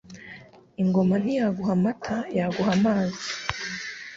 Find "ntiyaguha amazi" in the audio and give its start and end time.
2.25-3.23